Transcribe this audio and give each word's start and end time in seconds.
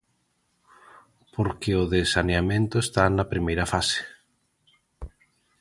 Porque 1.33 1.71
o 1.81 1.83
de 1.93 2.01
saneamento 2.13 2.75
está 2.85 3.03
na 3.09 3.29
primeira 3.31 3.65
fase. 3.73 3.99